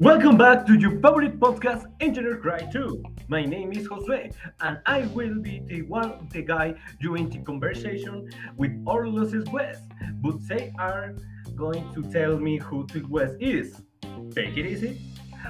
Welcome 0.00 0.38
back 0.38 0.64
to 0.66 0.74
your 0.74 0.92
favorite 0.92 1.40
podcast, 1.40 1.86
Engineer 1.98 2.36
Cry 2.36 2.60
2. 2.60 3.02
My 3.26 3.44
name 3.44 3.72
is 3.72 3.88
Josue, 3.88 4.32
and 4.60 4.78
I 4.86 5.06
will 5.12 5.34
be 5.40 5.60
the 5.66 5.82
one, 5.82 6.28
the 6.32 6.42
guy 6.42 6.74
during 7.00 7.28
the 7.28 7.38
conversation 7.38 8.30
with 8.56 8.70
Orlosis 8.84 9.50
West. 9.50 9.82
But 10.22 10.46
they 10.46 10.72
are 10.78 11.16
going 11.56 11.92
to 11.94 12.04
tell 12.12 12.38
me 12.38 12.58
who 12.58 12.86
the 12.86 13.02
West 13.08 13.38
is. 13.40 13.82
Take 14.30 14.56
it 14.56 14.66
easy. 14.66 15.00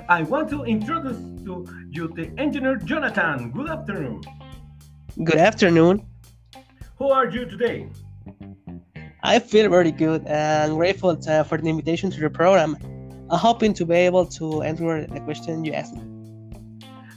I 0.09 0.23
want 0.23 0.48
to 0.48 0.65
introduce 0.65 1.19
to 1.45 1.66
you 1.91 2.09
the 2.09 2.33
engineer 2.38 2.77
Jonathan. 2.77 3.51
Good 3.51 3.69
afternoon. 3.69 4.23
Good 5.24 5.37
afternoon. 5.37 6.06
Who 6.96 7.10
are 7.10 7.28
you 7.28 7.45
today? 7.45 7.91
I 9.23 9.41
feel 9.41 9.69
very 9.69 9.92
good 9.92 10.27
and 10.27 10.77
grateful 10.77 11.16
to, 11.16 11.45
for 11.45 11.59
the 11.59 11.69
invitation 11.69 12.10
to 12.10 12.19
the 12.19 12.30
program. 12.30 12.78
I'm 13.30 13.38
hoping 13.38 13.74
to 13.74 13.84
be 13.84 13.95
able 13.95 14.24
to 14.24 14.62
answer 14.62 15.06
the 15.06 15.20
question 15.20 15.64
you 15.64 15.74
asked 15.74 15.95
me. 15.95 16.02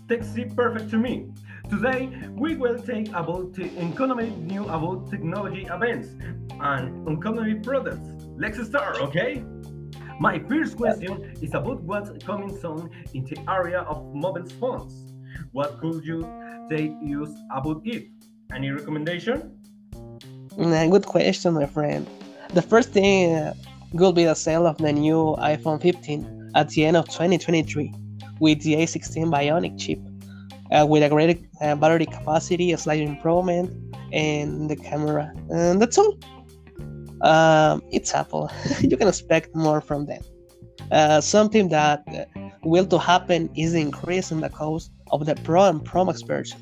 It 0.10 0.56
perfect 0.58 0.90
to 0.90 0.98
me. 0.98 1.28
Today 1.70 2.10
we 2.32 2.58
will 2.58 2.80
take 2.80 3.08
about 3.14 3.54
the 3.54 3.72
economy 3.80 4.30
new 4.32 4.66
about 4.66 5.10
technology 5.10 5.66
events 5.72 6.10
and 6.60 7.08
economy 7.08 7.56
products. 7.56 8.10
Let's 8.36 8.62
start, 8.68 9.00
okay? 9.00 9.42
My 10.20 10.40
first 10.50 10.76
question 10.76 11.34
is 11.42 11.54
about 11.54 11.82
what's 11.84 12.12
coming 12.26 12.60
soon 12.60 12.90
in 13.14 13.24
the 13.24 13.38
area 13.50 13.80
of 13.82 14.14
mobile 14.14 14.50
phones. 14.60 15.14
What 15.54 15.80
could 15.80 16.04
you 16.04 16.28
take 16.70 16.92
use 17.02 17.34
about 17.56 17.82
it? 17.86 18.10
Any 18.54 18.70
recommendation? 18.72 19.58
Mm, 20.58 20.92
Good 20.92 21.06
question, 21.06 21.54
my 21.54 21.66
friend. 21.66 22.06
The 22.54 22.62
first 22.62 22.90
thing 22.90 23.34
uh, 23.34 23.54
will 23.94 24.14
be 24.14 24.24
the 24.24 24.36
sale 24.36 24.66
of 24.66 24.78
the 24.78 24.92
new 24.94 25.36
iPhone 25.40 25.82
15 25.82 26.52
at 26.56 26.70
the 26.70 26.86
end 26.86 26.98
of 26.98 27.06
2023 27.06 27.94
with 28.40 28.62
the 28.62 28.74
A16 28.74 29.32
Bionic 29.32 29.80
chip, 29.80 30.00
uh, 30.72 30.86
with 30.86 31.04
a 31.04 31.10
greater 31.10 31.40
uh, 31.62 31.76
battery 31.76 32.06
capacity, 32.06 32.72
a 32.72 32.78
slight 32.78 33.02
improvement, 33.02 33.72
and 34.12 34.70
the 34.70 34.76
camera. 34.76 35.32
And 35.50 35.82
that's 35.82 35.98
all. 35.98 36.18
Um, 37.22 37.84
it's 37.92 38.14
Apple. 38.16 38.50
you 38.82 38.98
can 38.98 39.08
expect 39.08 39.56
more 39.56 39.80
from 39.80 40.08
them. 40.08 40.24
Uh, 40.92 41.22
something 41.22 41.70
that 41.70 42.04
uh, 42.10 42.26
will 42.64 42.86
to 42.88 42.98
happen 42.98 43.50
is 43.56 43.74
the 43.74 43.82
increase 43.82 44.32
in 44.32 44.42
the 44.42 44.50
cost 44.50 44.92
of 45.12 45.26
the 45.26 45.36
Pro 45.36 45.70
and 45.70 45.86
Pro 45.86 46.04
Max 46.04 46.22
version. 46.24 46.60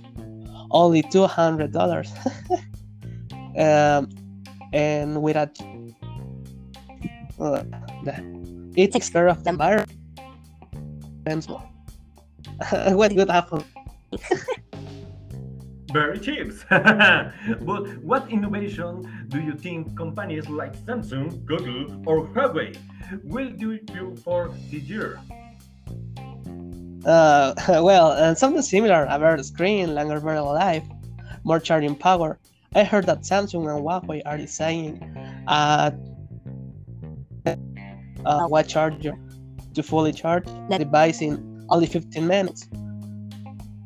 Only 0.71 1.02
two 1.02 1.25
hundred 1.25 1.71
dollars. 1.71 2.11
um, 3.58 4.09
and 4.73 5.21
with 5.23 5.36
a 5.36 5.49
uh, 7.39 7.63
the, 8.03 8.73
it 8.75 8.91
takes 8.91 9.09
care 9.09 9.27
of 9.27 9.43
the 9.43 9.49
environment. 9.49 9.91
And 11.25 11.45
what 12.97 13.15
could 13.15 13.29
happen? 13.29 13.63
Very 15.91 16.19
cheap. 16.19 16.53
but 16.69 17.97
what 18.03 18.29
innovation 18.29 19.25
do 19.29 19.41
you 19.41 19.53
think 19.53 19.97
companies 19.97 20.47
like 20.47 20.77
Samsung, 20.85 21.43
Google, 21.45 22.03
or 22.05 22.27
Huawei 22.27 22.77
will 23.23 23.49
do 23.49 23.79
for 24.23 24.53
this 24.69 24.83
year? 24.83 25.19
Uh, 27.05 27.53
well, 27.81 28.11
and 28.11 28.37
something 28.37 28.61
similar: 28.61 29.07
a 29.09 29.17
better 29.17 29.41
screen, 29.41 29.95
longer 29.95 30.19
battery 30.19 30.39
life, 30.39 30.83
more 31.43 31.59
charging 31.59 31.95
power. 31.95 32.37
I 32.75 32.83
heard 32.83 33.07
that 33.07 33.21
Samsung 33.21 33.65
and 33.65 33.81
Huawei 33.83 34.21
are 34.27 34.37
designing 34.37 35.01
a, 35.47 35.91
a 37.45 38.47
watch 38.47 38.69
charger 38.69 39.13
to 39.73 39.83
fully 39.83 40.11
charge 40.11 40.45
the 40.69 40.77
device 40.77 41.21
in 41.21 41.65
only 41.69 41.87
15 41.87 42.27
minutes. 42.27 42.67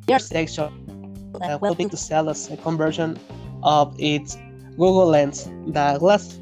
Their 0.07 0.19
section 0.19 1.31
uh, 1.41 1.57
will 1.61 1.75
be 1.75 1.85
to 1.85 1.97
sell 1.97 2.29
a 2.29 2.35
second 2.35 2.77
version 2.77 3.19
of 3.63 3.95
its 3.99 4.37
Google 4.71 5.07
Lens, 5.07 5.45
the 5.67 5.97
glass, 5.99 6.37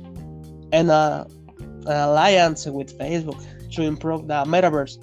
and 0.72 0.90
a, 0.90 1.28
an 1.60 2.10
alliance 2.10 2.66
with 2.66 2.98
Facebook 2.98 3.40
to 3.72 3.84
improve 3.84 4.28
the 4.28 4.44
metaverse. 4.46 4.98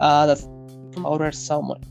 Uh, 0.00 0.26
that's 0.26 0.48
over 1.04 1.30
someone. 1.32 1.82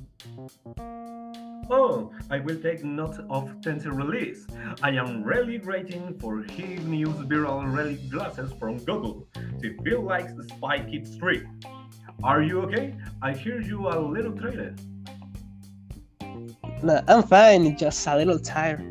Oh, 1.70 2.12
I 2.30 2.40
will 2.40 2.60
take 2.60 2.84
note 2.84 3.20
of 3.30 3.50
Tensor 3.62 3.96
release. 3.96 4.46
I 4.82 4.92
am 4.92 5.24
really 5.24 5.60
waiting 5.60 6.18
for 6.20 6.44
his 6.44 6.84
new 6.86 7.08
viral 7.08 7.74
relic 7.74 8.10
glasses 8.10 8.52
from 8.60 8.78
Google 8.80 9.28
to 9.62 9.78
feel 9.84 10.02
like 10.02 10.28
Spy 10.50 10.80
Kids 10.80 11.16
3. 11.16 11.44
Are 12.24 12.42
you 12.42 12.62
okay? 12.62 12.96
I 13.22 13.34
hear 13.34 13.62
you 13.62 13.88
are 13.88 13.98
a 13.98 14.08
little 14.08 14.34
trailer. 14.34 14.76
No, 16.84 17.02
I'm 17.08 17.24
fine, 17.24 17.78
just 17.78 18.06
a 18.08 18.18
little 18.18 18.40
tired. 18.40 18.82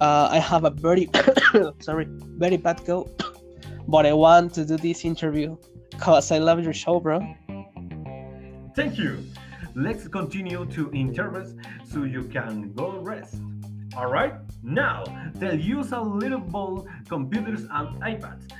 Uh, 0.00 0.28
I 0.30 0.38
have 0.38 0.64
a 0.64 0.70
very 0.70 1.08
sorry, 1.80 2.06
very 2.08 2.56
bad 2.56 2.84
cold, 2.84 3.10
but 3.88 4.06
I 4.06 4.12
want 4.12 4.54
to 4.54 4.64
do 4.64 4.76
this 4.76 5.04
interview 5.04 5.56
cause 5.98 6.32
I 6.32 6.38
love 6.38 6.62
your 6.62 6.72
show, 6.72 7.00
bro. 7.00 7.20
Thank 8.74 8.98
you. 8.98 9.24
Let's 9.74 10.08
continue 10.08 10.66
to 10.66 10.90
interviews 10.92 11.54
so 11.84 12.02
you 12.02 12.24
can 12.24 12.72
go 12.72 12.98
rest. 12.98 13.36
Alright? 13.94 14.34
Now, 14.62 15.04
they'll 15.34 15.58
use 15.58 15.92
a 15.92 16.00
little 16.00 16.40
ball 16.40 16.88
computers 17.08 17.62
and 17.62 18.02
iPads. 18.02 18.50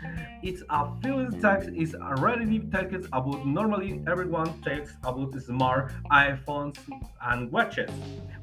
It's 0.43 0.63
a 0.71 0.89
field 1.01 1.41
tax 1.41 1.67
is 1.67 1.95
already 1.95 2.61
talked 2.61 3.07
about 3.13 3.47
normally 3.47 4.03
everyone 4.07 4.61
talks 4.63 4.93
about 5.05 5.35
smart 5.43 5.93
iPhones 6.11 6.79
and 7.23 7.51
watches, 7.53 7.91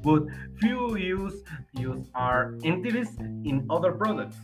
but 0.02 0.24
few 0.60 0.96
use 0.96 1.42
use 1.72 2.06
are 2.14 2.54
interested 2.62 3.26
in 3.44 3.66
other 3.68 3.92
products. 3.92 4.36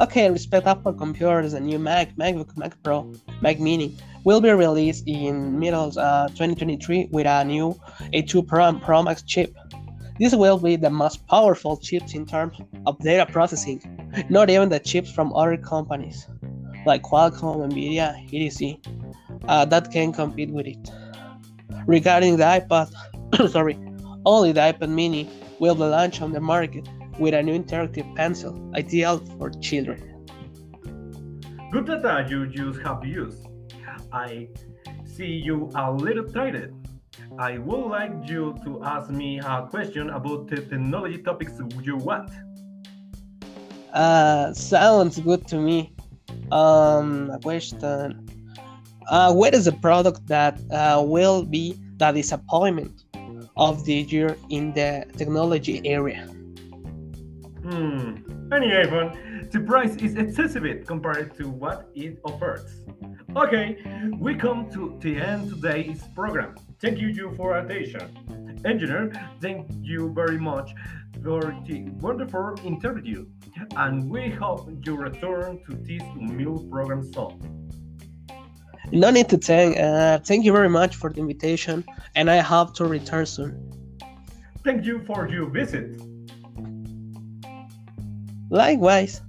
Okay, 0.00 0.30
respect 0.30 0.66
Apple 0.66 0.94
computers, 0.94 1.52
the 1.52 1.60
new 1.60 1.78
Mac, 1.78 2.16
MacBook, 2.16 2.56
Mac 2.56 2.82
Pro, 2.82 3.12
Mac 3.40 3.60
Mini 3.60 3.94
will 4.24 4.40
be 4.40 4.50
released 4.50 5.04
in 5.06 5.58
middle 5.58 5.92
uh, 5.98 6.28
2023 6.28 7.08
with 7.12 7.26
a 7.26 7.44
new 7.44 7.78
A2 8.14 8.46
Pro 8.46 8.72
Pro 8.74 9.02
Max 9.02 9.22
chip. 9.22 9.54
This 10.18 10.34
will 10.34 10.58
be 10.58 10.76
the 10.76 10.90
most 10.90 11.26
powerful 11.26 11.76
chips 11.76 12.14
in 12.14 12.26
terms 12.26 12.58
of 12.86 12.98
data 13.00 13.30
processing, 13.30 13.80
not 14.28 14.50
even 14.50 14.70
the 14.70 14.80
chips 14.80 15.12
from 15.12 15.32
other 15.34 15.56
companies 15.56 16.26
like 16.86 17.02
Qualcomm, 17.02 17.70
Nvidia, 17.70 18.16
etc. 18.32 18.78
Uh, 19.46 19.64
that 19.66 19.90
can 19.90 20.12
compete 20.12 20.50
with 20.50 20.66
it. 20.66 20.90
Regarding 21.86 22.36
the 22.36 22.44
iPad, 22.44 22.90
sorry, 23.50 23.78
only 24.24 24.52
the 24.52 24.60
iPad 24.60 24.88
Mini 24.88 25.28
will 25.58 25.74
be 25.74 25.82
launched 25.82 26.22
on 26.22 26.32
the 26.32 26.40
market 26.40 26.88
with 27.18 27.34
a 27.34 27.42
new 27.42 27.58
interactive 27.58 28.14
pencil, 28.16 28.58
ideal 28.74 29.18
for 29.38 29.50
children. 29.50 30.26
Good 31.70 31.86
data 31.86 32.26
you 32.28 32.46
just 32.46 32.80
have 32.80 33.04
used. 33.04 33.46
I 34.12 34.48
see 35.04 35.40
you 35.44 35.70
a 35.74 35.90
little 35.90 36.24
tired. 36.24 36.74
I 37.38 37.58
would 37.58 37.86
like 37.88 38.12
you 38.28 38.54
to 38.64 38.82
ask 38.84 39.10
me 39.10 39.40
a 39.40 39.66
question 39.70 40.10
about 40.10 40.48
the 40.48 40.56
technology 40.56 41.18
topics 41.18 41.52
you 41.82 41.96
want. 41.96 42.30
Uh, 43.92 44.52
sounds 44.52 45.18
good 45.20 45.46
to 45.48 45.56
me. 45.56 45.94
Um, 46.50 47.30
a 47.30 47.38
question. 47.38 48.28
Uh, 49.08 49.32
what 49.32 49.54
is 49.54 49.64
the 49.64 49.72
product 49.72 50.26
that 50.26 50.60
uh, 50.70 51.02
will 51.04 51.44
be 51.44 51.76
the 51.96 52.12
disappointment 52.12 53.04
of 53.56 53.84
the 53.84 53.94
year 53.94 54.36
in 54.48 54.72
the 54.72 55.04
technology 55.16 55.80
area? 55.84 56.28
Hmm. 57.62 58.16
Any 58.52 58.68
iPhone, 58.68 59.50
the 59.52 59.60
price 59.60 59.94
is 59.96 60.16
excessive 60.16 60.84
compared 60.86 61.36
to 61.36 61.48
what 61.48 61.88
it 61.94 62.18
offers. 62.24 62.84
Okay, 63.36 63.78
we 64.18 64.34
come 64.34 64.68
to 64.72 64.98
the 65.00 65.16
end 65.20 65.52
of 65.52 65.60
today's 65.60 66.02
program. 66.14 66.56
Thank 66.80 66.98
you, 66.98 67.08
you 67.08 67.32
for 67.36 67.56
attention. 67.58 68.60
Engineer, 68.64 69.12
thank 69.40 69.70
you 69.80 70.12
very 70.12 70.38
much 70.38 70.74
for 71.22 71.40
the 71.66 71.88
wonderful 72.00 72.54
interview, 72.64 73.26
and 73.76 74.10
we 74.10 74.28
hope 74.28 74.68
you 74.84 74.96
return 74.96 75.60
to 75.66 75.76
this 75.76 76.02
new 76.16 76.68
program 76.70 77.02
soon. 77.12 77.70
No 78.90 79.10
need 79.10 79.28
to 79.28 79.38
thank. 79.38 79.78
Uh, 79.78 80.18
thank 80.18 80.44
you 80.44 80.52
very 80.52 80.68
much 80.68 80.96
for 80.96 81.10
the 81.10 81.20
invitation, 81.20 81.84
and 82.16 82.28
I 82.28 82.38
hope 82.38 82.74
to 82.74 82.84
return 82.84 83.24
soon. 83.24 83.72
Thank 84.64 84.84
you 84.84 85.04
for 85.06 85.28
your 85.28 85.46
visit. 85.46 86.00
Likewise. 88.52 89.22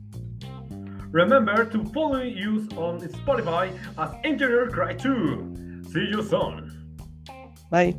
Remember 1.12 1.64
to 1.64 1.86
follow 1.94 2.20
us 2.20 2.68
on 2.76 3.00
Spotify 3.00 3.72
as 3.98 4.10
Engineer 4.26 4.70
Cry 4.70 4.94
2. 4.96 5.84
See 5.94 6.08
you 6.12 6.22
soon. 6.22 6.98
Bye. 7.72 7.96